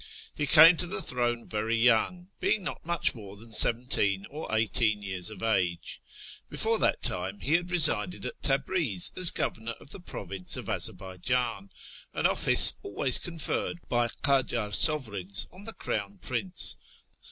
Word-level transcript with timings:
He 0.33 0.47
came 0.47 0.77
to 0.77 0.87
the 0.87 0.99
throne 1.03 1.45
very 1.47 1.75
young, 1.77 2.29
being 2.39 2.63
not 2.63 2.83
much 2.83 3.13
more 3.13 3.35
than 3.37 3.53
seventeen 3.53 4.25
or 4.31 4.47
eighteen 4.51 5.03
years 5.03 5.29
of 5.29 5.43
age. 5.43 6.01
Before 6.49 6.79
that 6.79 7.03
time 7.03 7.39
he 7.41 7.53
had 7.53 7.69
resided 7.69 8.25
at 8.25 8.41
Tabriz 8.41 9.11
as 9.15 9.29
governor 9.29 9.73
of 9.79 9.91
the 9.91 9.99
province 9.99 10.57
of 10.57 10.67
Azarbaijan, 10.69 11.69
an 12.15 12.25
office 12.25 12.73
always 12.81 13.19
conferred 13.19 13.77
by 13.89 14.07
Kajar 14.23 14.71
sovereigns 14.73 15.45
on 15.51 15.65
the 15.65 15.73
Crown 15.73 16.17
Prince. 16.19 16.77